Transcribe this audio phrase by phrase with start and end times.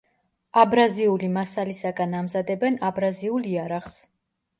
[0.59, 3.99] აბრაზიული მასალისაგან ამზადებენ აბრაზიულ იარაღს.